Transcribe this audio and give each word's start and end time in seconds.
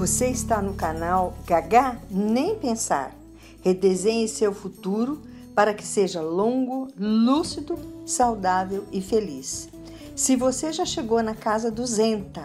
Você 0.00 0.28
está 0.28 0.62
no 0.62 0.72
canal 0.72 1.34
Gagá 1.46 2.00
Nem 2.10 2.54
Pensar. 2.58 3.14
Redesenhe 3.60 4.26
seu 4.28 4.50
futuro 4.54 5.20
para 5.54 5.74
que 5.74 5.86
seja 5.86 6.22
longo, 6.22 6.88
lúcido, 6.98 7.78
saudável 8.06 8.86
e 8.90 9.02
feliz. 9.02 9.68
Se 10.16 10.36
você 10.36 10.72
já 10.72 10.86
chegou 10.86 11.22
na 11.22 11.34
casa 11.34 11.70
200, 11.70 12.44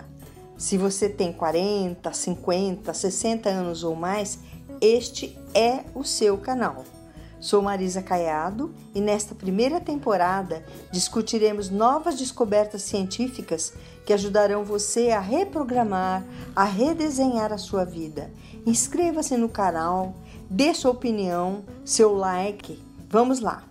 se 0.58 0.78
você 0.78 1.08
tem 1.08 1.32
40, 1.32 2.12
50, 2.12 2.94
60 2.94 3.48
anos 3.48 3.86
ou 3.86 3.96
mais, 3.96 4.38
este 4.82 5.40
é 5.54 5.86
o 5.96 6.04
seu 6.04 6.38
canal. 6.38 6.84
Sou 7.46 7.62
Marisa 7.62 8.02
Caiado 8.02 8.74
e 8.96 9.00
nesta 9.00 9.36
primeira 9.36 9.80
temporada 9.80 10.66
discutiremos 10.92 11.70
novas 11.70 12.16
descobertas 12.16 12.82
científicas 12.82 13.72
que 14.04 14.12
ajudarão 14.12 14.64
você 14.64 15.12
a 15.12 15.20
reprogramar, 15.20 16.24
a 16.56 16.64
redesenhar 16.64 17.54
a 17.54 17.60
sua 17.60 17.86
vida. 17.86 18.32
Inscreva-se 18.66 19.38
no 19.38 19.48
canal, 19.48 20.16
dê 20.50 20.74
sua 20.74 20.90
opinião, 20.90 21.64
seu 21.86 22.16
like. 22.16 22.84
Vamos 23.12 23.40
lá! 23.40 23.64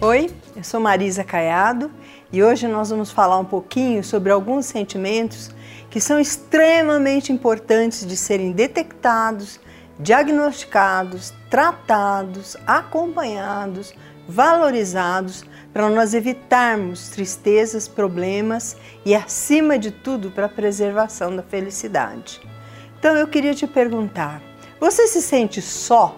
Oi, 0.00 0.30
eu 0.54 0.62
sou 0.62 0.78
Marisa 0.78 1.24
Caiado 1.24 1.90
e 2.30 2.44
hoje 2.44 2.68
nós 2.68 2.90
vamos 2.90 3.10
falar 3.10 3.40
um 3.40 3.44
pouquinho 3.44 4.04
sobre 4.04 4.30
alguns 4.30 4.66
sentimentos 4.66 5.50
que 5.90 6.00
são 6.00 6.18
extremamente 6.18 7.32
importantes 7.32 8.04
de 8.04 8.16
serem 8.16 8.50
detectados, 8.50 9.60
diagnosticados, 9.98 11.32
tratados, 11.48 12.56
acompanhados, 12.66 13.94
valorizados 14.28 15.44
para 15.72 15.88
nós 15.88 16.14
evitarmos 16.14 17.08
tristezas, 17.08 17.88
problemas 17.88 18.76
e, 19.04 19.14
acima 19.14 19.78
de 19.78 19.90
tudo, 19.90 20.30
para 20.30 20.46
a 20.46 20.48
preservação 20.48 21.34
da 21.34 21.42
felicidade. 21.42 22.40
Então 22.98 23.16
eu 23.16 23.28
queria 23.28 23.54
te 23.54 23.66
perguntar: 23.66 24.40
você 24.80 25.06
se 25.06 25.20
sente 25.20 25.60
só? 25.60 26.16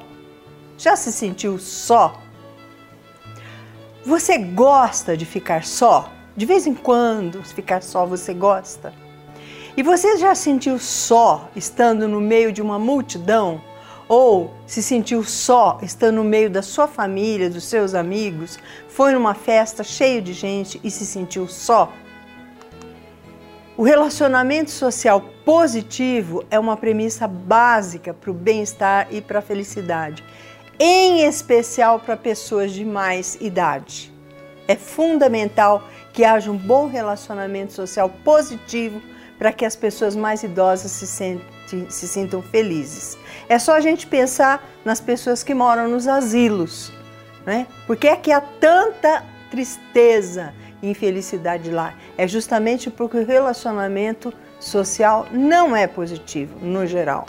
Já 0.78 0.94
se 0.94 1.12
sentiu 1.12 1.58
só? 1.58 2.20
Você 4.04 4.38
gosta 4.38 5.16
de 5.16 5.24
ficar 5.24 5.64
só? 5.64 6.12
De 6.36 6.44
vez 6.44 6.66
em 6.66 6.74
quando, 6.74 7.42
ficar 7.42 7.82
só 7.82 8.06
você 8.06 8.34
gosta? 8.34 8.92
E 9.76 9.82
você 9.82 10.16
já 10.16 10.34
sentiu 10.34 10.78
só 10.78 11.50
estando 11.56 12.06
no 12.06 12.20
meio 12.20 12.52
de 12.52 12.62
uma 12.62 12.78
multidão? 12.78 13.60
Ou 14.08 14.54
se 14.66 14.82
sentiu 14.82 15.24
só 15.24 15.78
estando 15.82 16.16
no 16.16 16.24
meio 16.24 16.48
da 16.48 16.62
sua 16.62 16.86
família, 16.86 17.50
dos 17.50 17.64
seus 17.64 17.94
amigos? 17.94 18.58
Foi 18.88 19.12
numa 19.12 19.34
festa 19.34 19.82
cheia 19.82 20.22
de 20.22 20.32
gente 20.32 20.80
e 20.84 20.90
se 20.90 21.04
sentiu 21.04 21.48
só? 21.48 21.92
O 23.76 23.82
relacionamento 23.82 24.70
social 24.70 25.20
positivo 25.44 26.44
é 26.50 26.58
uma 26.58 26.76
premissa 26.76 27.26
básica 27.26 28.14
para 28.14 28.30
o 28.30 28.34
bem-estar 28.34 29.08
e 29.10 29.20
para 29.20 29.40
a 29.40 29.42
felicidade, 29.42 30.24
em 30.78 31.26
especial 31.26 32.00
para 32.00 32.16
pessoas 32.16 32.72
de 32.72 32.84
mais 32.84 33.36
idade. 33.40 34.12
É 34.66 34.76
fundamental 34.76 35.86
que 36.12 36.24
haja 36.24 36.50
um 36.50 36.56
bom 36.56 36.86
relacionamento 36.86 37.72
social 37.72 38.08
positivo 38.24 39.02
para 39.38 39.52
que 39.52 39.64
as 39.64 39.76
pessoas 39.76 40.16
mais 40.16 40.42
idosas 40.42 40.90
se, 40.90 41.06
sente, 41.06 41.44
se 41.90 42.08
sintam 42.08 42.40
felizes. 42.40 43.18
É 43.48 43.58
só 43.58 43.76
a 43.76 43.80
gente 43.80 44.06
pensar 44.06 44.66
nas 44.84 45.00
pessoas 45.00 45.42
que 45.42 45.54
moram 45.54 45.88
nos 45.88 46.08
asilos, 46.08 46.92
né? 47.44 47.66
Porque 47.86 48.08
é 48.08 48.16
que 48.16 48.32
há 48.32 48.40
tanta 48.40 49.22
tristeza 49.50 50.52
e 50.82 50.90
infelicidade 50.90 51.70
lá? 51.70 51.94
É 52.18 52.26
justamente 52.26 52.90
porque 52.90 53.18
o 53.18 53.26
relacionamento 53.26 54.32
social 54.58 55.26
não 55.30 55.76
é 55.76 55.86
positivo 55.86 56.58
no 56.60 56.86
geral. 56.86 57.26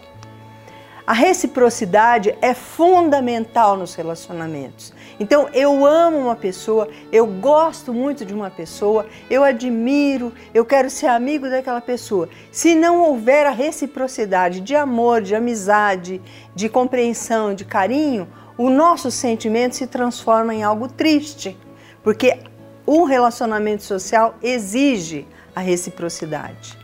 A 1.07 1.13
reciprocidade 1.13 2.37
é 2.41 2.53
fundamental 2.53 3.77
nos 3.77 3.95
relacionamentos. 3.95 4.93
Então, 5.17 5.47
eu 5.53 5.85
amo 5.85 6.17
uma 6.17 6.35
pessoa, 6.35 6.89
eu 7.13 7.25
gosto 7.25 7.93
muito 7.93 8.25
de 8.25 8.33
uma 8.33 8.49
pessoa, 8.49 9.05
eu 9.29 9.41
admiro, 9.41 10.33
eu 10.53 10.65
quero 10.65 10.89
ser 10.89 11.07
amigo 11.07 11.49
daquela 11.49 11.79
pessoa. 11.79 12.27
Se 12.51 12.75
não 12.75 12.99
houver 13.03 13.45
a 13.45 13.51
reciprocidade 13.51 14.59
de 14.59 14.75
amor, 14.75 15.21
de 15.21 15.33
amizade, 15.33 16.21
de 16.53 16.67
compreensão, 16.67 17.55
de 17.55 17.63
carinho, 17.63 18.27
o 18.57 18.69
nosso 18.69 19.09
sentimento 19.09 19.77
se 19.77 19.87
transforma 19.87 20.53
em 20.53 20.61
algo 20.61 20.89
triste, 20.89 21.57
porque 22.03 22.37
um 22.85 23.05
relacionamento 23.05 23.81
social 23.81 24.35
exige 24.43 25.25
a 25.55 25.61
reciprocidade. 25.61 26.77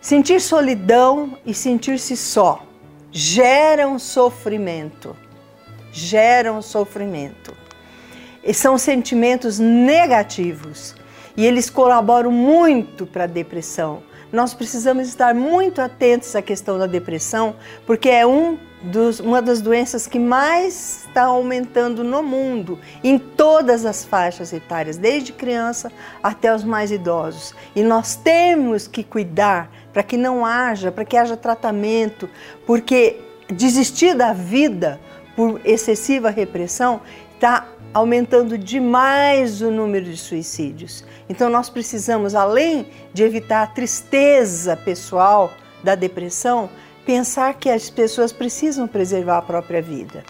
Sentir 0.00 0.40
solidão 0.40 1.36
e 1.44 1.52
sentir-se 1.52 2.16
só 2.16 2.62
geram 3.10 3.98
sofrimento. 3.98 5.16
Geram 5.92 6.60
sofrimento. 6.60 7.54
E 8.44 8.52
são 8.52 8.78
sentimentos 8.78 9.58
negativos 9.58 10.94
e 11.36 11.44
eles 11.44 11.68
colaboram 11.68 12.30
muito 12.30 13.06
para 13.06 13.24
a 13.24 13.26
depressão. 13.26 14.02
Nós 14.32 14.54
precisamos 14.54 15.08
estar 15.08 15.34
muito 15.34 15.80
atentos 15.80 16.34
à 16.34 16.42
questão 16.42 16.78
da 16.78 16.86
depressão, 16.86 17.54
porque 17.86 18.08
é 18.08 18.26
um 18.26 18.58
dos, 18.86 19.20
uma 19.20 19.42
das 19.42 19.60
doenças 19.60 20.06
que 20.06 20.18
mais 20.18 21.04
está 21.06 21.24
aumentando 21.24 22.04
no 22.04 22.22
mundo, 22.22 22.78
em 23.02 23.18
todas 23.18 23.84
as 23.84 24.04
faixas 24.04 24.52
etárias, 24.52 24.96
desde 24.96 25.32
criança 25.32 25.90
até 26.22 26.54
os 26.54 26.64
mais 26.64 26.90
idosos. 26.90 27.54
E 27.74 27.82
nós 27.82 28.16
temos 28.16 28.86
que 28.86 29.02
cuidar 29.02 29.70
para 29.92 30.02
que 30.02 30.16
não 30.16 30.44
haja, 30.44 30.92
para 30.92 31.04
que 31.04 31.16
haja 31.16 31.36
tratamento, 31.36 32.28
porque 32.66 33.20
desistir 33.48 34.14
da 34.14 34.32
vida 34.32 35.00
por 35.34 35.60
excessiva 35.64 36.30
repressão 36.30 37.00
está 37.34 37.66
aumentando 37.92 38.56
demais 38.56 39.62
o 39.62 39.70
número 39.70 40.04
de 40.04 40.16
suicídios. 40.16 41.04
Então 41.28 41.48
nós 41.48 41.68
precisamos, 41.68 42.34
além 42.34 42.86
de 43.12 43.22
evitar 43.22 43.62
a 43.62 43.66
tristeza 43.66 44.76
pessoal 44.76 45.52
da 45.82 45.94
depressão, 45.94 46.68
pensar 47.06 47.54
que 47.54 47.70
as 47.70 47.88
pessoas 47.88 48.32
precisam 48.32 48.88
preservar 48.88 49.38
a 49.38 49.42
própria 49.42 49.80
vida. 49.80 50.24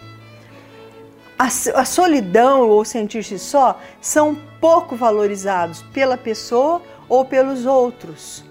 A, 1.37 1.45
a 1.45 1.85
solidão 1.85 2.69
ou 2.69 2.85
sentir-se 2.85 3.39
só 3.39 3.79
são 3.99 4.37
pouco 4.61 4.95
valorizados 4.95 5.81
pela 5.91 6.17
pessoa 6.17 6.81
ou 7.09 7.25
pelos 7.25 7.65
outros. 7.65 8.45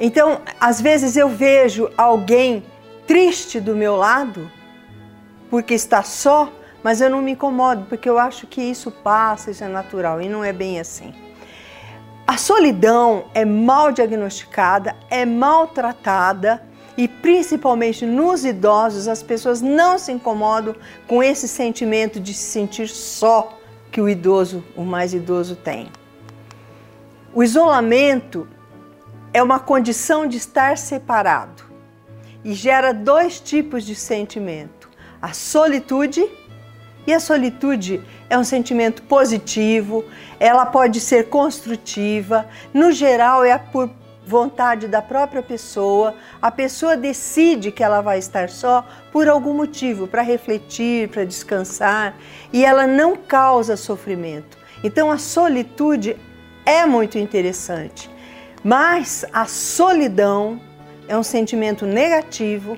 Então, 0.00 0.40
às 0.60 0.80
vezes 0.80 1.16
eu 1.16 1.28
vejo 1.28 1.90
alguém 1.96 2.64
triste 3.06 3.60
do 3.60 3.74
meu 3.74 3.96
lado 3.96 4.50
porque 5.48 5.74
está 5.74 6.02
só, 6.02 6.52
mas 6.82 7.00
eu 7.00 7.08
não 7.08 7.22
me 7.22 7.32
incomodo 7.32 7.86
porque 7.88 8.08
eu 8.08 8.18
acho 8.18 8.46
que 8.46 8.60
isso 8.60 8.90
passa, 8.90 9.50
isso 9.50 9.64
é 9.64 9.68
natural 9.68 10.20
e 10.20 10.28
não 10.28 10.44
é 10.44 10.52
bem 10.52 10.78
assim. 10.78 11.14
A 12.26 12.36
solidão 12.36 13.24
é 13.34 13.44
mal 13.44 13.90
diagnosticada, 13.90 14.94
é 15.08 15.24
maltratada 15.24 16.67
e 16.98 17.06
principalmente 17.06 18.04
nos 18.04 18.44
idosos 18.44 19.06
as 19.06 19.22
pessoas 19.22 19.62
não 19.62 19.96
se 19.96 20.10
incomodam 20.10 20.74
com 21.06 21.22
esse 21.22 21.46
sentimento 21.46 22.18
de 22.18 22.34
se 22.34 22.42
sentir 22.42 22.88
só 22.88 23.56
que 23.92 24.00
o 24.00 24.08
idoso, 24.08 24.64
o 24.76 24.82
mais 24.82 25.14
idoso 25.14 25.54
tem. 25.54 25.88
O 27.32 27.44
isolamento 27.44 28.48
é 29.32 29.40
uma 29.40 29.60
condição 29.60 30.26
de 30.26 30.38
estar 30.38 30.76
separado 30.76 31.62
e 32.44 32.52
gera 32.52 32.92
dois 32.92 33.38
tipos 33.38 33.86
de 33.86 33.94
sentimento: 33.94 34.90
a 35.22 35.32
solitude 35.32 36.28
e 37.06 37.12
a 37.12 37.20
solitude 37.20 38.02
é 38.28 38.36
um 38.36 38.44
sentimento 38.44 39.02
positivo, 39.04 40.04
ela 40.40 40.66
pode 40.66 41.00
ser 41.00 41.28
construtiva, 41.28 42.48
no 42.74 42.90
geral 42.90 43.44
é 43.44 43.56
por 43.56 43.88
vontade 44.28 44.86
da 44.86 45.00
própria 45.00 45.42
pessoa, 45.42 46.14
a 46.40 46.50
pessoa 46.50 46.98
decide 46.98 47.72
que 47.72 47.82
ela 47.82 48.02
vai 48.02 48.18
estar 48.18 48.50
só 48.50 48.86
por 49.10 49.26
algum 49.26 49.54
motivo, 49.54 50.06
para 50.06 50.20
refletir, 50.20 51.08
para 51.08 51.24
descansar, 51.24 52.14
e 52.52 52.62
ela 52.62 52.86
não 52.86 53.16
causa 53.16 53.74
sofrimento. 53.74 54.58
Então 54.84 55.10
a 55.10 55.16
solitude 55.16 56.14
é 56.66 56.84
muito 56.84 57.16
interessante. 57.18 58.10
Mas 58.62 59.24
a 59.32 59.46
solidão 59.46 60.60
é 61.08 61.16
um 61.16 61.22
sentimento 61.22 61.86
negativo, 61.86 62.76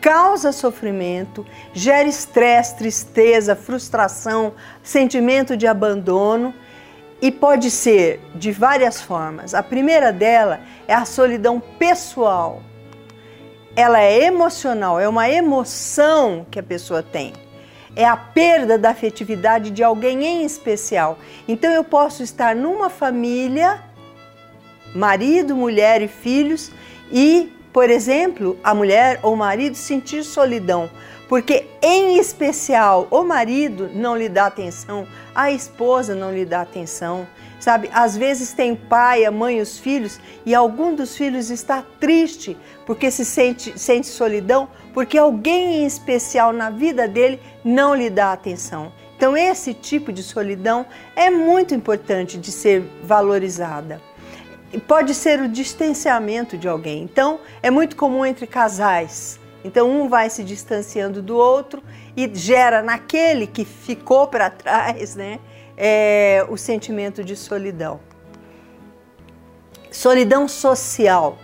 causa 0.00 0.50
sofrimento, 0.50 1.46
gera 1.72 2.08
estresse, 2.08 2.76
tristeza, 2.76 3.54
frustração, 3.54 4.54
sentimento 4.82 5.56
de 5.56 5.66
abandono 5.68 6.52
e 7.20 7.30
pode 7.30 7.70
ser 7.70 8.20
de 8.34 8.52
várias 8.52 9.00
formas. 9.00 9.54
A 9.54 9.62
primeira 9.62 10.12
dela 10.12 10.60
é 10.86 10.94
a 10.94 11.04
solidão 11.04 11.60
pessoal. 11.60 12.62
Ela 13.74 14.00
é 14.00 14.24
emocional, 14.24 14.98
é 14.98 15.08
uma 15.08 15.28
emoção 15.28 16.46
que 16.50 16.58
a 16.58 16.62
pessoa 16.62 17.02
tem. 17.02 17.32
É 17.96 18.04
a 18.04 18.16
perda 18.16 18.78
da 18.78 18.90
afetividade 18.90 19.70
de 19.70 19.82
alguém 19.82 20.24
em 20.24 20.44
especial. 20.44 21.18
Então 21.46 21.70
eu 21.72 21.82
posso 21.82 22.22
estar 22.22 22.54
numa 22.54 22.88
família 22.88 23.82
marido, 24.94 25.54
mulher 25.54 26.00
e 26.02 26.08
filhos 26.08 26.70
e, 27.10 27.52
por 27.72 27.90
exemplo, 27.90 28.58
a 28.62 28.74
mulher 28.74 29.20
ou 29.22 29.34
o 29.34 29.36
marido 29.36 29.76
sentir 29.76 30.24
solidão, 30.24 30.90
porque 31.28 31.66
em 31.82 32.18
especial 32.18 33.06
o 33.10 33.22
marido 33.22 33.90
não 33.94 34.16
lhe 34.16 34.28
dá 34.28 34.46
atenção, 34.46 35.06
a 35.34 35.50
esposa 35.50 36.14
não 36.14 36.32
lhe 36.32 36.44
dá 36.44 36.62
atenção, 36.62 37.26
sabe? 37.60 37.90
Às 37.92 38.16
vezes 38.16 38.52
tem 38.52 38.74
pai, 38.74 39.24
a 39.24 39.30
mãe, 39.30 39.60
os 39.60 39.78
filhos 39.78 40.18
e 40.46 40.54
algum 40.54 40.94
dos 40.94 41.16
filhos 41.16 41.50
está 41.50 41.84
triste 42.00 42.56
porque 42.86 43.10
se 43.10 43.24
sente, 43.24 43.78
sente 43.78 44.06
solidão, 44.06 44.68
porque 44.94 45.18
alguém 45.18 45.82
em 45.82 45.86
especial 45.86 46.52
na 46.52 46.70
vida 46.70 47.06
dele 47.06 47.40
não 47.62 47.94
lhe 47.94 48.08
dá 48.08 48.32
atenção. 48.32 48.90
Então 49.16 49.36
esse 49.36 49.74
tipo 49.74 50.12
de 50.12 50.22
solidão 50.22 50.86
é 51.14 51.28
muito 51.28 51.74
importante 51.74 52.38
de 52.38 52.50
ser 52.50 52.82
valorizada. 53.02 54.00
Pode 54.86 55.14
ser 55.14 55.40
o 55.40 55.48
distanciamento 55.48 56.56
de 56.56 56.68
alguém. 56.68 57.02
Então 57.02 57.40
é 57.62 57.70
muito 57.70 57.96
comum 57.96 58.24
entre 58.24 58.46
casais 58.46 59.37
então 59.64 59.90
um 59.90 60.08
vai 60.08 60.30
se 60.30 60.44
distanciando 60.44 61.20
do 61.20 61.36
outro 61.36 61.82
e 62.16 62.30
gera 62.34 62.82
naquele 62.82 63.46
que 63.46 63.64
ficou 63.64 64.26
para 64.26 64.50
trás, 64.50 65.16
né, 65.16 65.40
é, 65.76 66.46
o 66.48 66.56
sentimento 66.56 67.24
de 67.24 67.36
solidão. 67.36 68.00
Solidão 69.90 70.46
social 70.46 71.38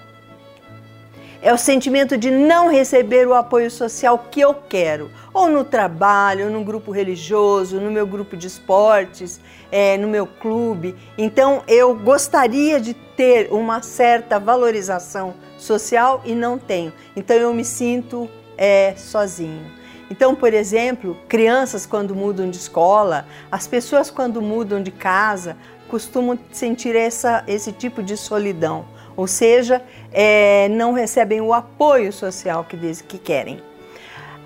é 1.44 1.52
o 1.52 1.58
sentimento 1.58 2.16
de 2.16 2.30
não 2.30 2.70
receber 2.70 3.28
o 3.28 3.34
apoio 3.34 3.70
social 3.70 4.26
que 4.30 4.40
eu 4.40 4.54
quero, 4.54 5.10
ou 5.30 5.46
no 5.50 5.62
trabalho, 5.62 6.46
ou 6.46 6.50
no 6.50 6.64
grupo 6.64 6.90
religioso, 6.90 7.78
no 7.78 7.90
meu 7.90 8.06
grupo 8.06 8.34
de 8.34 8.46
esportes, 8.46 9.38
é, 9.70 9.98
no 9.98 10.08
meu 10.08 10.26
clube. 10.26 10.96
Então 11.18 11.62
eu 11.68 11.94
gostaria 11.94 12.80
de 12.80 12.94
ter 12.94 13.52
uma 13.52 13.82
certa 13.82 14.40
valorização 14.40 15.34
social 15.58 16.22
e 16.24 16.34
não 16.34 16.58
tenho. 16.58 16.94
Então 17.14 17.36
eu 17.36 17.52
me 17.52 17.64
sinto 17.64 18.26
é, 18.56 18.94
sozinho. 18.96 19.70
Então, 20.10 20.34
por 20.34 20.54
exemplo, 20.54 21.14
crianças 21.28 21.84
quando 21.84 22.14
mudam 22.14 22.48
de 22.48 22.56
escola, 22.56 23.26
as 23.52 23.66
pessoas 23.66 24.10
quando 24.10 24.40
mudam 24.40 24.82
de 24.82 24.90
casa, 24.90 25.58
costumam 25.88 26.38
sentir 26.50 26.96
essa, 26.96 27.44
esse 27.46 27.70
tipo 27.70 28.02
de 28.02 28.16
solidão, 28.16 28.86
ou 29.16 29.26
seja, 29.26 29.82
é, 30.12 30.68
não 30.70 30.92
recebem 30.92 31.40
o 31.40 31.52
apoio 31.52 32.12
social 32.12 32.64
que, 32.64 32.76
que 33.04 33.18
querem. 33.18 33.60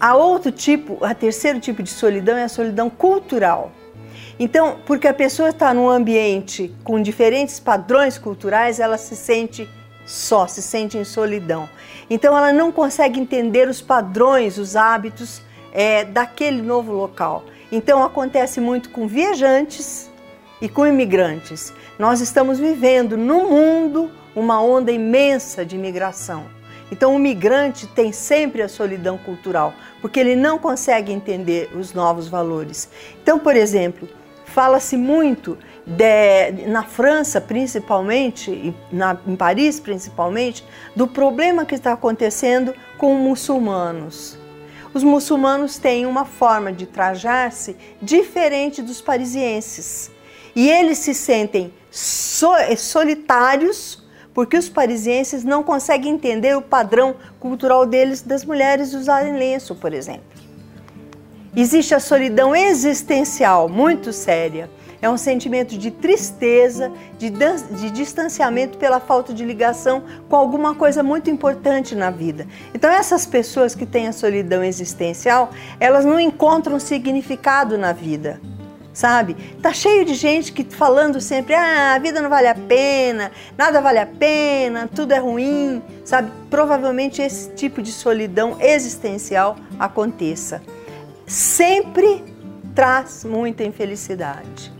A 0.00 0.14
outro 0.14 0.52
tipo, 0.52 1.04
a 1.04 1.14
terceiro 1.14 1.58
tipo 1.58 1.82
de 1.82 1.90
solidão 1.90 2.36
é 2.36 2.44
a 2.44 2.48
solidão 2.48 2.88
cultural. 2.88 3.72
Então, 4.38 4.78
porque 4.86 5.08
a 5.08 5.14
pessoa 5.14 5.48
está 5.48 5.74
num 5.74 5.88
ambiente 5.88 6.72
com 6.84 7.02
diferentes 7.02 7.58
padrões 7.58 8.16
culturais, 8.16 8.78
ela 8.78 8.96
se 8.96 9.16
sente 9.16 9.68
só, 10.06 10.46
se 10.46 10.62
sente 10.62 10.96
em 10.96 11.04
solidão. 11.04 11.68
Então 12.08 12.36
ela 12.36 12.52
não 12.52 12.72
consegue 12.72 13.20
entender 13.20 13.68
os 13.68 13.82
padrões, 13.82 14.56
os 14.56 14.74
hábitos 14.76 15.42
é, 15.72 16.04
daquele 16.04 16.62
novo 16.62 16.92
local. 16.92 17.44
Então 17.70 18.02
acontece 18.02 18.60
muito 18.60 18.90
com 18.90 19.06
viajantes 19.06 20.10
e 20.62 20.68
com 20.68 20.86
imigrantes. 20.86 21.72
Nós 21.98 22.20
estamos 22.20 22.58
vivendo 22.58 23.16
no 23.16 23.50
mundo 23.50 24.10
uma 24.38 24.62
onda 24.62 24.92
imensa 24.92 25.64
de 25.64 25.76
imigração. 25.76 26.46
Então 26.90 27.14
o 27.14 27.18
migrante 27.18 27.86
tem 27.86 28.12
sempre 28.12 28.62
a 28.62 28.68
solidão 28.68 29.18
cultural, 29.18 29.74
porque 30.00 30.18
ele 30.18 30.34
não 30.34 30.58
consegue 30.58 31.12
entender 31.12 31.70
os 31.74 31.92
novos 31.92 32.28
valores. 32.28 32.88
Então, 33.22 33.38
por 33.38 33.54
exemplo, 33.56 34.08
fala-se 34.46 34.96
muito 34.96 35.58
de, 35.86 36.66
na 36.66 36.82
França, 36.82 37.40
principalmente, 37.40 38.74
na, 38.90 39.16
em 39.26 39.36
Paris, 39.36 39.78
principalmente, 39.78 40.64
do 40.96 41.06
problema 41.06 41.64
que 41.64 41.74
está 41.74 41.92
acontecendo 41.92 42.74
com 42.96 43.14
muçulmanos. 43.14 44.38
Os 44.94 45.04
muçulmanos 45.04 45.78
têm 45.78 46.06
uma 46.06 46.24
forma 46.24 46.72
de 46.72 46.86
trajar-se 46.86 47.76
diferente 48.00 48.82
dos 48.82 49.02
parisienses. 49.02 50.10
E 50.56 50.68
eles 50.68 50.98
se 50.98 51.14
sentem 51.14 51.72
so, 51.90 52.50
solitários 52.76 54.02
porque 54.38 54.56
os 54.56 54.68
parisienses 54.68 55.42
não 55.42 55.64
conseguem 55.64 56.12
entender 56.12 56.56
o 56.56 56.62
padrão 56.62 57.16
cultural 57.40 57.84
deles 57.84 58.22
das 58.22 58.44
mulheres 58.44 58.94
usarem 58.94 59.36
lenço, 59.36 59.74
por 59.74 59.92
exemplo. 59.92 60.22
Existe 61.56 61.92
a 61.92 61.98
solidão 61.98 62.54
existencial 62.54 63.68
muito 63.68 64.12
séria 64.12 64.70
é 65.02 65.10
um 65.10 65.16
sentimento 65.16 65.76
de 65.76 65.90
tristeza, 65.90 66.92
de, 67.18 67.30
de 67.30 67.90
distanciamento 67.90 68.78
pela 68.78 69.00
falta 69.00 69.34
de 69.34 69.44
ligação 69.44 70.04
com 70.28 70.36
alguma 70.36 70.72
coisa 70.72 71.02
muito 71.02 71.28
importante 71.28 71.96
na 71.96 72.10
vida. 72.10 72.46
Então, 72.72 72.90
essas 72.90 73.26
pessoas 73.26 73.74
que 73.74 73.86
têm 73.86 74.06
a 74.06 74.12
solidão 74.12 74.62
existencial, 74.62 75.50
elas 75.80 76.04
não 76.04 76.20
encontram 76.20 76.78
significado 76.78 77.76
na 77.76 77.92
vida 77.92 78.40
sabe? 78.98 79.36
Tá 79.62 79.72
cheio 79.72 80.04
de 80.04 80.14
gente 80.14 80.52
que 80.52 80.64
falando 80.64 81.20
sempre, 81.20 81.54
ah, 81.54 81.94
a 81.94 81.98
vida 82.00 82.20
não 82.20 82.28
vale 82.28 82.48
a 82.48 82.54
pena, 82.54 83.30
nada 83.56 83.80
vale 83.80 84.00
a 84.00 84.06
pena, 84.06 84.90
tudo 84.92 85.12
é 85.12 85.18
ruim, 85.18 85.80
sabe? 86.04 86.32
Provavelmente 86.50 87.22
esse 87.22 87.48
tipo 87.50 87.80
de 87.80 87.92
solidão 87.92 88.56
existencial 88.60 89.54
aconteça. 89.78 90.60
Sempre 91.28 92.24
traz 92.74 93.24
muita 93.24 93.62
infelicidade. 93.62 94.72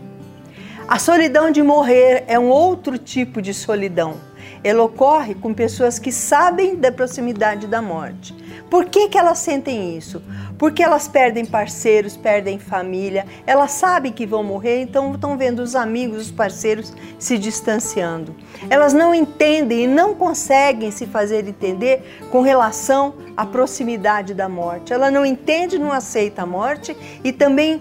A 0.89 0.99
solidão 0.99 1.53
de 1.53 1.63
morrer 1.63 2.25
é 2.27 2.37
um 2.41 2.49
outro 2.49 2.99
tipo 2.99 3.41
de 3.41 3.55
solidão. 3.55 4.17
Ela 4.65 4.83
ocorre 4.83 5.37
com 5.37 5.55
pessoas 5.55 6.01
que 6.01 6.11
sabem 6.11 6.75
da 6.75 6.91
proximidade 6.91 7.69
da 7.69 7.81
morte. 7.81 8.35
Por 8.71 8.85
que, 8.85 9.09
que 9.09 9.17
elas 9.17 9.39
sentem 9.39 9.97
isso? 9.97 10.23
Porque 10.59 10.83
elas 10.83 11.09
perdem 11.09 11.47
parceiros, 11.47 12.17
perdem 12.17 12.59
família, 12.59 13.25
elas 13.47 13.71
sabem 13.73 14.13
que 14.13 14.27
vão 14.27 14.45
morrer, 14.45 14.83
então 14.83 15.15
estão 15.15 15.39
vendo 15.39 15.61
os 15.61 15.75
amigos, 15.75 16.27
os 16.27 16.31
parceiros 16.31 16.93
se 17.19 17.39
distanciando. 17.39 18.35
Elas 18.69 18.93
não 18.93 19.15
entendem 19.15 19.85
e 19.85 19.87
não 19.87 20.15
conseguem 20.15 20.91
se 20.91 21.07
fazer 21.07 21.49
entender 21.49 22.21
com 22.31 22.43
relação 22.43 23.15
à 23.37 23.47
proximidade 23.47 24.35
da 24.35 24.49
morte. 24.49 24.93
Ela 24.93 25.11
não 25.11 25.25
entende, 25.25 25.79
não 25.79 25.93
aceita 25.93 26.43
a 26.43 26.47
morte 26.47 26.97
e 27.25 27.33
também 27.33 27.81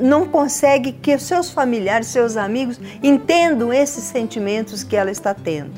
não 0.00 0.26
consegue 0.26 0.92
que 0.92 1.18
seus 1.18 1.50
familiares, 1.50 2.08
seus 2.08 2.36
amigos 2.36 2.80
entendam 3.02 3.72
esses 3.72 4.04
sentimentos 4.04 4.82
que 4.82 4.96
ela 4.96 5.10
está 5.10 5.34
tendo. 5.34 5.72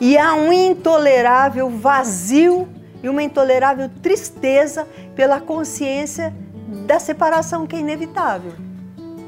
E 0.00 0.16
há 0.16 0.34
um 0.34 0.52
intolerável 0.52 1.68
vazio 1.70 2.68
e 3.02 3.08
uma 3.08 3.22
intolerável 3.22 3.88
tristeza 4.02 4.86
pela 5.14 5.40
consciência 5.40 6.34
da 6.86 6.98
separação 6.98 7.66
que 7.66 7.76
é 7.76 7.80
inevitável 7.80 8.52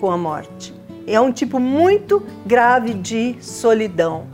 com 0.00 0.10
a 0.10 0.16
morte. 0.16 0.74
É 1.06 1.20
um 1.20 1.32
tipo 1.32 1.58
muito 1.58 2.24
grave 2.46 2.94
de 2.94 3.36
solidão. 3.40 4.26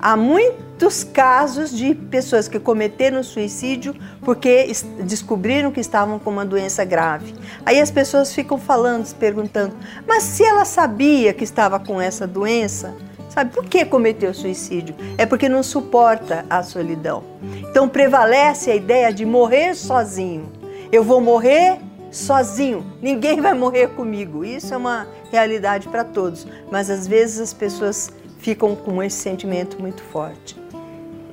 Há 0.00 0.16
muitos 0.16 1.02
casos 1.02 1.70
de 1.70 1.94
pessoas 1.94 2.46
que 2.46 2.58
cometeram 2.58 3.22
suicídio 3.22 3.94
porque 4.22 4.70
descobriram 5.04 5.70
que 5.70 5.80
estavam 5.80 6.18
com 6.18 6.30
uma 6.30 6.44
doença 6.44 6.84
grave. 6.84 7.34
Aí 7.64 7.80
as 7.80 7.90
pessoas 7.90 8.34
ficam 8.34 8.58
falando, 8.58 9.06
se 9.06 9.14
perguntando: 9.14 9.74
mas 10.06 10.24
se 10.24 10.44
ela 10.44 10.64
sabia 10.64 11.32
que 11.32 11.44
estava 11.44 11.78
com 11.78 12.00
essa 12.00 12.26
doença, 12.26 12.94
sabe 13.34 13.52
por 13.52 13.64
que 13.64 13.84
cometeu 13.84 14.32
suicídio? 14.32 14.94
É 15.18 15.26
porque 15.26 15.48
não 15.48 15.62
suporta 15.62 16.46
a 16.48 16.62
solidão. 16.62 17.24
Então 17.68 17.88
prevalece 17.88 18.70
a 18.70 18.76
ideia 18.76 19.12
de 19.12 19.26
morrer 19.26 19.74
sozinho. 19.74 20.52
Eu 20.92 21.02
vou 21.02 21.20
morrer 21.20 21.78
sozinho, 22.12 22.86
ninguém 23.02 23.40
vai 23.40 23.52
morrer 23.52 23.88
comigo. 23.88 24.44
Isso 24.44 24.72
é 24.72 24.76
uma 24.76 25.08
realidade 25.32 25.88
para 25.88 26.04
todos, 26.04 26.46
mas 26.70 26.88
às 26.88 27.08
vezes 27.08 27.40
as 27.40 27.52
pessoas 27.52 28.12
ficam 28.38 28.76
com 28.76 29.02
esse 29.02 29.16
sentimento 29.16 29.80
muito 29.80 30.02
forte. 30.04 30.56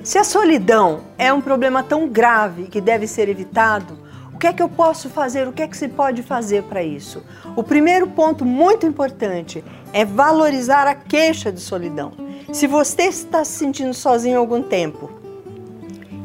Se 0.02 0.18
a 0.18 0.24
solidão 0.24 1.02
é 1.16 1.32
um 1.32 1.40
problema 1.40 1.84
tão 1.84 2.08
grave 2.08 2.64
que 2.64 2.80
deve 2.80 3.06
ser 3.06 3.28
evitado, 3.28 3.96
que 4.42 4.48
é 4.48 4.52
que 4.52 4.60
eu 4.60 4.68
posso 4.68 5.08
fazer? 5.08 5.46
O 5.46 5.52
que 5.52 5.62
é 5.62 5.68
que 5.68 5.76
se 5.76 5.86
pode 5.86 6.20
fazer 6.20 6.64
para 6.64 6.82
isso? 6.82 7.22
O 7.54 7.62
primeiro 7.62 8.08
ponto 8.08 8.44
muito 8.44 8.84
importante 8.84 9.62
é 9.92 10.04
valorizar 10.04 10.88
a 10.88 10.96
queixa 10.96 11.52
de 11.52 11.60
solidão. 11.60 12.10
Se 12.52 12.66
você 12.66 13.02
está 13.02 13.44
se 13.44 13.52
sentindo 13.52 13.94
sozinho 13.94 14.38
há 14.38 14.40
algum 14.40 14.60
tempo 14.60 15.08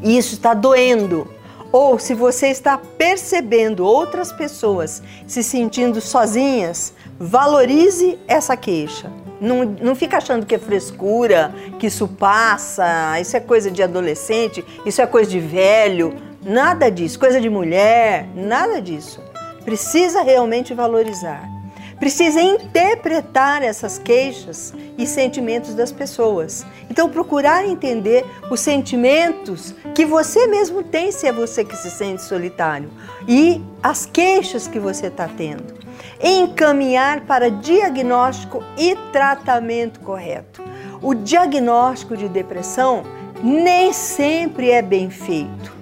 e 0.02 0.18
isso 0.18 0.34
está 0.34 0.56
doendo, 0.56 1.32
ou 1.72 2.00
se 2.00 2.16
você 2.16 2.48
está 2.48 2.76
percebendo 2.76 3.86
outras 3.86 4.32
pessoas 4.32 5.04
se 5.28 5.44
sentindo 5.44 6.02
sozinhas, 6.02 6.96
valorize 7.20 8.18
essa 8.28 8.58
queixa. 8.58 9.12
Não, 9.40 9.64
não 9.64 9.96
fica 9.96 10.18
achando 10.18 10.44
que 10.44 10.56
é 10.56 10.58
frescura, 10.58 11.54
que 11.78 11.86
isso 11.86 12.08
passa, 12.08 13.20
isso 13.22 13.38
é 13.38 13.40
coisa 13.40 13.70
de 13.70 13.84
adolescente, 13.84 14.66
isso 14.84 15.04
é 15.04 15.06
coisa 15.06 15.30
de 15.30 15.40
velho. 15.40 16.16
Nada 16.48 16.90
disso, 16.90 17.20
coisa 17.20 17.42
de 17.42 17.50
mulher, 17.50 18.26
nada 18.34 18.82
disso. 18.82 19.22
Precisa 19.66 20.22
realmente 20.22 20.74
valorizar. 20.74 21.44
precisa 22.00 22.42
interpretar 22.42 23.64
essas 23.64 23.98
queixas 23.98 24.74
e 24.98 25.06
sentimentos 25.06 25.74
das 25.74 25.92
pessoas. 25.92 26.66
Então, 26.90 27.10
procurar 27.10 27.66
entender 27.66 28.26
os 28.50 28.60
sentimentos 28.60 29.74
que 29.96 30.06
você 30.06 30.48
mesmo 30.48 30.84
tem, 30.84 31.12
se 31.12 31.28
é 31.28 31.32
você 31.32 31.66
que 31.66 31.76
se 31.76 31.90
sente 31.90 32.22
solitário, 32.22 32.90
e 33.28 33.62
as 33.82 34.06
queixas 34.06 34.68
que 34.68 34.80
você 34.80 35.08
está 35.08 35.28
tendo. 35.28 35.76
Encaminhar 36.22 37.22
para 37.22 37.50
diagnóstico 37.50 38.64
e 38.78 38.96
tratamento 39.12 40.00
correto. 40.00 40.64
O 41.02 41.14
diagnóstico 41.14 42.16
de 42.16 42.28
depressão 42.28 43.04
nem 43.44 43.94
sempre 43.94 44.72
é 44.72 44.82
bem 44.82 45.10
feito. 45.10 45.77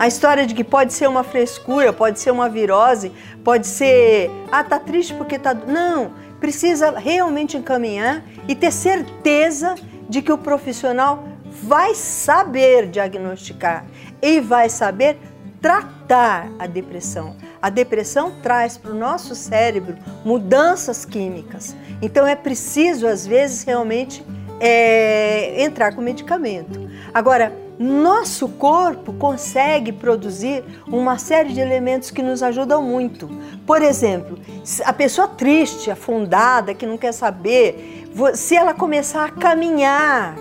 A 0.00 0.08
história 0.08 0.46
de 0.46 0.54
que 0.54 0.64
pode 0.64 0.94
ser 0.94 1.06
uma 1.06 1.22
frescura, 1.22 1.92
pode 1.92 2.18
ser 2.20 2.30
uma 2.30 2.48
virose, 2.48 3.12
pode 3.44 3.66
ser, 3.66 4.30
ah, 4.50 4.64
tá 4.64 4.78
triste 4.78 5.12
porque 5.12 5.38
tá. 5.38 5.52
Não, 5.52 6.12
precisa 6.40 6.98
realmente 6.98 7.58
encaminhar 7.58 8.24
e 8.48 8.54
ter 8.54 8.72
certeza 8.72 9.74
de 10.08 10.22
que 10.22 10.32
o 10.32 10.38
profissional 10.38 11.24
vai 11.62 11.94
saber 11.94 12.86
diagnosticar 12.86 13.84
e 14.22 14.40
vai 14.40 14.70
saber 14.70 15.18
tratar 15.60 16.50
a 16.58 16.66
depressão. 16.66 17.36
A 17.60 17.68
depressão 17.68 18.32
traz 18.42 18.78
para 18.78 18.92
o 18.92 18.94
nosso 18.94 19.34
cérebro 19.34 19.98
mudanças 20.24 21.04
químicas. 21.04 21.76
Então 22.00 22.26
é 22.26 22.34
preciso, 22.34 23.06
às 23.06 23.26
vezes, 23.26 23.64
realmente 23.64 24.24
é, 24.60 25.62
entrar 25.62 25.94
com 25.94 26.00
medicamento. 26.00 26.88
Agora, 27.12 27.52
nosso 27.82 28.46
corpo 28.46 29.14
consegue 29.14 29.90
produzir 29.90 30.62
uma 30.86 31.16
série 31.16 31.54
de 31.54 31.60
elementos 31.60 32.10
que 32.10 32.22
nos 32.22 32.42
ajudam 32.42 32.82
muito. 32.82 33.26
Por 33.66 33.80
exemplo, 33.80 34.38
a 34.84 34.92
pessoa 34.92 35.26
triste, 35.26 35.90
afundada, 35.90 36.74
que 36.74 36.84
não 36.84 36.98
quer 36.98 37.12
saber, 37.12 38.06
se 38.34 38.54
ela 38.54 38.74
começar 38.74 39.24
a 39.24 39.30
caminhar 39.30 40.36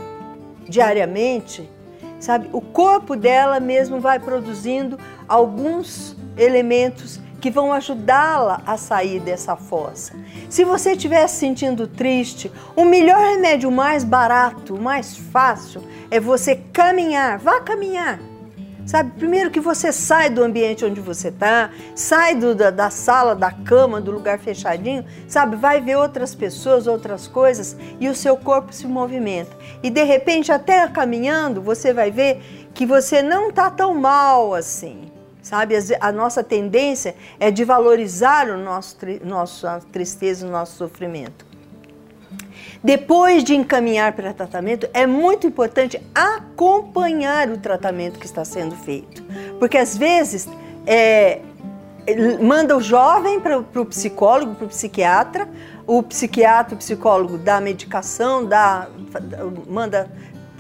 diariamente, 0.68 1.70
sabe, 2.20 2.50
o 2.52 2.60
corpo 2.60 3.16
dela 3.16 3.60
mesmo 3.62 4.02
vai 4.02 4.20
produzindo 4.20 5.00
alguns 5.26 6.18
elementos 6.38 7.19
que 7.40 7.50
vão 7.50 7.74
ajudá-la 7.74 8.62
a 8.66 8.78
sair 8.78 9.20
dessa 9.20 9.56
fossa. 9.56 10.14
Se 10.50 10.64
você 10.64 10.92
estiver 10.92 11.28
se 11.28 11.38
sentindo 11.38 11.88
triste, 11.88 12.52
o 12.76 12.86
melhor 12.86 13.20
remédio 13.20 13.72
mais 13.72 14.04
barato, 14.04 14.80
mais 14.80 15.18
fácil, 15.18 15.84
é 16.12 16.20
você 16.20 16.56
caminhar. 16.74 17.40
Vá 17.40 17.62
caminhar. 17.62 18.20
Sabe, 18.86 19.12
primeiro 19.20 19.52
que 19.52 19.60
você 19.60 19.92
sai 19.92 20.32
do 20.32 20.44
ambiente 20.44 20.84
onde 20.84 21.00
você 21.00 21.28
está, 21.28 21.70
sai 21.94 22.34
do, 22.34 22.56
da, 22.56 22.72
da, 22.72 22.90
sala, 22.90 23.36
da 23.36 23.52
cama, 23.52 24.02
do 24.02 24.10
lugar 24.10 24.40
fechadinho, 24.40 25.06
sabe, 25.28 25.56
vai 25.56 25.80
ver 25.80 25.96
outras 25.96 26.34
pessoas, 26.34 26.88
outras 26.88 27.28
coisas 27.28 27.78
e 28.00 28.10
o 28.10 28.16
seu 28.16 28.36
corpo 28.36 28.74
se 28.74 28.88
movimenta. 28.88 29.56
E 29.84 29.92
de 29.92 30.04
repente, 30.04 30.52
até 30.52 30.88
caminhando, 30.88 31.62
você 31.62 31.94
vai 31.94 32.10
ver 32.10 32.42
que 32.74 32.84
você 32.84 33.22
não 33.22 33.50
está 33.50 33.70
tão 33.70 33.94
mal 33.94 34.56
assim 34.56 35.19
sabe? 35.42 35.76
A 36.00 36.12
nossa 36.12 36.44
tendência 36.44 37.16
é 37.40 37.52
de 37.52 37.64
valorizar 37.64 38.50
o 38.50 38.58
nosso, 38.58 38.98
nossa 39.24 39.82
tristeza, 39.92 40.46
o 40.46 40.50
nosso 40.50 40.78
sofrimento. 40.78 41.50
Depois 42.84 43.44
de 43.44 43.56
encaminhar 43.56 44.14
para 44.14 44.34
tratamento, 44.34 44.88
é 44.94 45.06
muito 45.06 45.46
importante 45.46 46.02
acompanhar 46.16 47.50
o 47.50 47.58
tratamento 47.58 48.20
que 48.20 48.26
está 48.26 48.46
sendo 48.46 48.76
feito. 48.76 49.24
Porque 49.60 49.78
às 49.78 49.98
vezes 49.98 50.48
é, 50.86 51.42
manda 52.42 52.78
o 52.78 52.82
jovem 52.82 53.40
para 53.40 53.60
o 53.60 53.86
psicólogo, 53.86 54.56
para 54.56 54.66
o 54.66 54.70
psiquiatra, 54.70 55.48
o 55.86 56.02
psiquiatra, 56.04 56.76
o 56.76 56.78
psicólogo 56.78 57.38
dá 57.38 57.60
medicação, 57.60 58.46
dá, 58.46 58.88
manda 59.68 60.10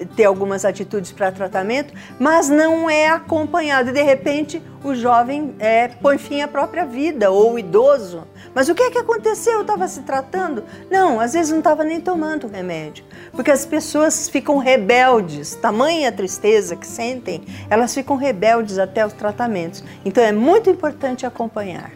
ter 0.06 0.26
algumas 0.26 0.66
atitudes 0.66 1.12
para 1.12 1.32
tratamento, 1.32 1.94
mas 2.20 2.50
não 2.50 2.90
é 2.90 3.10
acompanhado. 3.10 3.92
De 3.92 4.02
repente, 4.02 4.62
o 4.84 4.96
jovem 4.96 5.56
é, 5.60 5.88
põe 5.88 6.18
fim 6.18 6.42
à 6.42 6.48
própria 6.48 6.86
vida, 6.86 7.30
ou 7.30 7.54
o 7.54 7.60
idoso. 7.60 8.24
Mas 8.54 8.70
o 8.70 8.76
que 8.76 8.84
é 8.84 8.92
que 8.92 8.98
aconteceu? 8.98 9.62
Estava 9.62 9.88
se 9.88 10.02
tratando? 10.02 10.64
Não, 10.90 11.20
às 11.20 11.34
vezes 11.34 11.52
não 11.52 11.60
estava 11.60 11.84
nem 11.84 12.00
tomando 12.00 12.48
remédio. 12.48 13.04
Porque 13.32 13.52
as 13.52 13.66
pessoas 13.66 14.28
ficam 14.30 14.58
rebeldes, 14.58 15.56
tamanha 15.56 16.12
tristeza 16.12 16.76
que 16.76 16.88
sentem, 16.88 17.44
elas 17.70 17.94
ficam 17.94 18.16
rebeldes 18.16 18.78
até 18.78 19.06
os 19.06 19.14
tratamentos. 19.14 19.84
Então 20.04 20.24
é 20.24 20.32
muito 20.32 20.70
importante 20.70 21.26
acompanhar. 21.26 21.92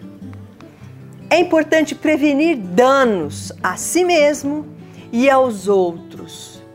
É 1.29 1.39
importante 1.39 1.95
prevenir 1.95 2.57
danos 2.57 3.51
a 3.63 3.75
si 3.75 4.03
mesmo 4.03 4.67
e 5.11 5.29
aos 5.29 5.67
outros 5.67 6.12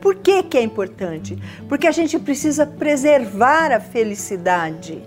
por 0.00 0.16
que, 0.16 0.42
que 0.42 0.56
é 0.56 0.62
importante? 0.62 1.38
Porque 1.68 1.86
a 1.86 1.92
gente 1.92 2.18
precisa 2.18 2.66
preservar 2.66 3.72
a 3.72 3.80
felicidade, 3.80 5.02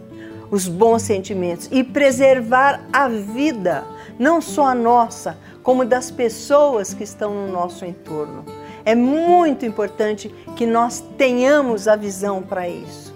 os 0.49 0.67
bons 0.67 1.01
sentimentos 1.01 1.69
e 1.71 1.83
preservar 1.83 2.81
a 2.91 3.07
vida, 3.07 3.85
não 4.19 4.41
só 4.41 4.67
a 4.67 4.75
nossa, 4.75 5.37
como 5.63 5.85
das 5.85 6.11
pessoas 6.11 6.93
que 6.93 7.03
estão 7.03 7.33
no 7.33 7.51
nosso 7.51 7.85
entorno. 7.85 8.45
É 8.83 8.95
muito 8.95 9.65
importante 9.65 10.33
que 10.55 10.65
nós 10.65 11.03
tenhamos 11.17 11.87
a 11.87 11.95
visão 11.95 12.41
para 12.41 12.67
isso. 12.67 13.10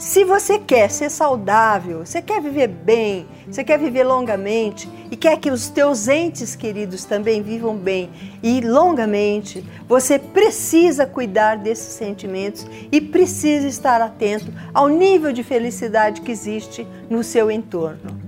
Se 0.00 0.24
você 0.24 0.58
quer 0.58 0.90
ser 0.90 1.10
saudável, 1.10 2.06
você 2.06 2.22
quer 2.22 2.40
viver 2.40 2.68
bem, 2.68 3.28
você 3.46 3.62
quer 3.62 3.78
viver 3.78 4.02
longamente 4.02 4.88
e 5.10 5.14
quer 5.14 5.38
que 5.38 5.50
os 5.50 5.68
teus 5.68 6.08
entes 6.08 6.56
queridos 6.56 7.04
também 7.04 7.42
vivam 7.42 7.76
bem 7.76 8.10
e 8.42 8.62
longamente, 8.62 9.62
você 9.86 10.18
precisa 10.18 11.04
cuidar 11.04 11.58
desses 11.58 11.92
sentimentos 11.92 12.66
e 12.90 12.98
precisa 12.98 13.68
estar 13.68 14.00
atento 14.00 14.50
ao 14.72 14.88
nível 14.88 15.34
de 15.34 15.42
felicidade 15.42 16.22
que 16.22 16.32
existe 16.32 16.86
no 17.10 17.22
seu 17.22 17.50
entorno. 17.50 18.18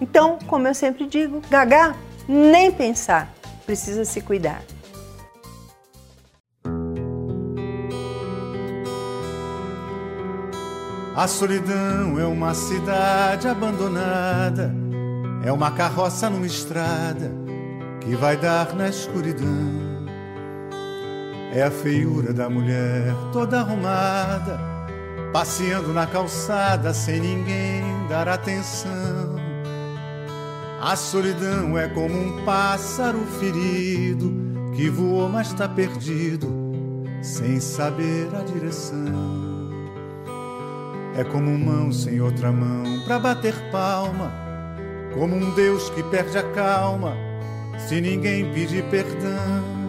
Então, 0.00 0.38
como 0.46 0.68
eu 0.68 0.74
sempre 0.74 1.04
digo, 1.04 1.42
gaga, 1.50 1.94
nem 2.26 2.72
pensar, 2.72 3.30
precisa 3.66 4.06
se 4.06 4.22
cuidar. 4.22 4.62
A 11.20 11.28
solidão 11.28 12.18
é 12.18 12.24
uma 12.24 12.54
cidade 12.54 13.46
abandonada, 13.46 14.74
é 15.44 15.52
uma 15.52 15.70
carroça 15.70 16.30
numa 16.30 16.46
estrada 16.46 17.30
que 18.00 18.16
vai 18.16 18.38
dar 18.38 18.74
na 18.74 18.88
escuridão. 18.88 20.06
É 21.52 21.62
a 21.62 21.70
feiura 21.70 22.32
da 22.32 22.48
mulher 22.48 23.14
toda 23.34 23.60
arrumada, 23.60 24.58
passeando 25.30 25.92
na 25.92 26.06
calçada 26.06 26.94
sem 26.94 27.20
ninguém 27.20 27.84
dar 28.08 28.26
atenção. 28.26 29.36
A 30.80 30.96
solidão 30.96 31.76
é 31.76 31.86
como 31.86 32.18
um 32.18 32.46
pássaro 32.46 33.20
ferido 33.38 34.32
que 34.74 34.88
voou, 34.88 35.28
mas 35.28 35.48
está 35.48 35.68
perdido, 35.68 36.48
sem 37.20 37.60
saber 37.60 38.30
a 38.34 38.42
direção. 38.42 39.49
É 41.16 41.24
como 41.24 41.58
mão 41.58 41.90
sem 41.92 42.20
outra 42.20 42.52
mão 42.52 42.84
para 43.04 43.18
bater 43.18 43.54
palma, 43.72 44.32
como 45.14 45.34
um 45.34 45.54
Deus 45.54 45.90
que 45.90 46.02
perde 46.04 46.38
a 46.38 46.42
calma 46.52 47.14
se 47.78 48.00
ninguém 48.00 48.52
pedir 48.52 48.84
perdão. 48.84 49.80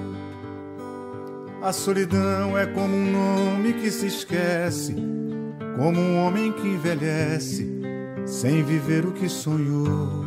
A 1.61 1.71
solidão 1.71 2.57
é 2.57 2.65
como 2.65 2.95
um 2.95 3.11
nome 3.11 3.73
que 3.73 3.91
se 3.91 4.07
esquece, 4.07 4.95
como 5.77 5.99
um 5.99 6.25
homem 6.25 6.51
que 6.51 6.67
envelhece 6.67 7.71
sem 8.25 8.63
viver 8.63 9.05
o 9.05 9.11
que 9.11 9.29
sonhou. 9.29 10.25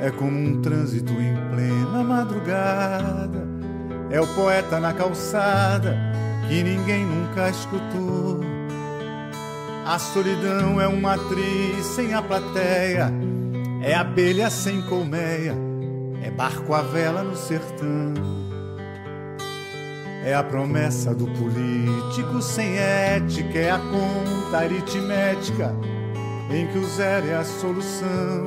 É 0.00 0.10
como 0.10 0.38
um 0.38 0.60
trânsito 0.60 1.12
em 1.14 1.34
plena 1.54 2.04
madrugada, 2.04 3.48
é 4.10 4.20
o 4.20 4.26
poeta 4.34 4.78
na 4.78 4.92
calçada 4.92 5.96
que 6.46 6.62
ninguém 6.62 7.06
nunca 7.06 7.48
escutou. 7.48 8.53
A 9.86 9.98
solidão 9.98 10.80
é 10.80 10.88
uma 10.88 11.12
atriz 11.12 11.84
sem 11.94 12.14
a 12.14 12.22
plateia, 12.22 13.12
é 13.82 13.94
abelha 13.94 14.48
sem 14.48 14.80
colmeia, 14.80 15.54
é 16.22 16.30
barco 16.30 16.72
à 16.72 16.80
vela 16.80 17.22
no 17.22 17.36
sertão. 17.36 18.14
É 20.24 20.34
a 20.34 20.42
promessa 20.42 21.14
do 21.14 21.26
político 21.26 22.40
sem 22.40 22.78
ética, 22.78 23.58
é 23.58 23.70
a 23.72 23.78
conta 23.78 24.56
aritmética 24.56 25.74
em 26.50 26.66
que 26.68 26.78
o 26.78 26.88
zero 26.88 27.26
é 27.26 27.34
a 27.34 27.44
solução. 27.44 28.46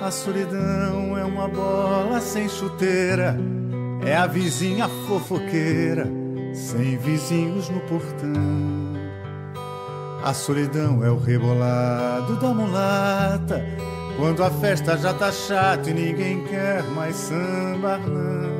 A 0.00 0.10
solidão 0.12 1.18
é 1.18 1.24
uma 1.24 1.48
bola 1.48 2.20
sem 2.20 2.48
chuteira, 2.48 3.36
é 4.06 4.14
a 4.14 4.28
vizinha 4.28 4.88
fofoqueira, 5.08 6.08
sem 6.52 6.96
vizinhos 6.96 7.68
no 7.68 7.80
portão. 7.80 8.83
A 10.24 10.32
solidão 10.32 11.04
é 11.04 11.10
o 11.10 11.18
rebolado 11.18 12.36
da 12.36 12.48
mulata 12.48 13.62
Quando 14.16 14.42
a 14.42 14.50
festa 14.50 14.96
já 14.96 15.12
tá 15.12 15.30
chata 15.30 15.90
e 15.90 15.92
ninguém 15.92 16.42
quer 16.44 16.82
mais 16.82 17.14
sambar, 17.14 18.00
não. 18.08 18.54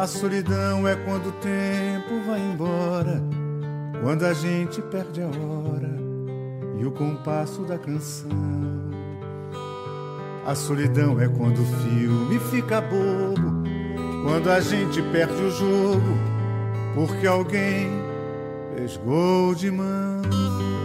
A 0.00 0.06
solidão 0.06 0.88
é 0.88 0.96
quando 0.96 1.28
o 1.28 1.32
tempo 1.32 2.24
vai 2.26 2.40
embora, 2.40 3.22
quando 4.02 4.24
a 4.24 4.32
gente 4.32 4.80
perde 4.80 5.20
a 5.20 5.26
hora 5.26 5.94
e 6.80 6.86
o 6.86 6.90
compasso 6.90 7.60
da 7.64 7.76
canção. 7.76 8.30
A 10.46 10.54
solidão 10.54 11.20
é 11.20 11.28
quando 11.28 11.60
o 11.60 11.66
filme 11.82 12.38
fica 12.50 12.80
bobo, 12.80 13.62
quando 14.24 14.50
a 14.50 14.60
gente 14.60 15.02
perde 15.02 15.42
o 15.42 15.50
jogo, 15.50 16.16
porque 16.94 17.26
alguém 17.26 18.07
fez 18.78 18.96
gol 18.98 19.54
de 19.56 19.70
mão. 19.72 20.77